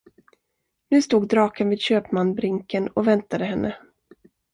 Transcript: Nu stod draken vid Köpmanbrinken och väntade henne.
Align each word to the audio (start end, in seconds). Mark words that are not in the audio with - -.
Nu 0.89 1.01
stod 1.01 1.27
draken 1.27 1.69
vid 1.69 1.79
Köpmanbrinken 1.81 2.87
och 2.87 3.07
väntade 3.07 3.45
henne. 3.45 3.77